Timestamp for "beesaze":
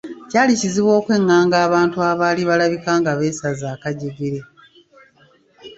3.19-3.65